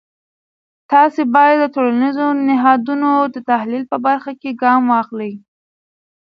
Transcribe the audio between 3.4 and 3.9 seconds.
تحلیل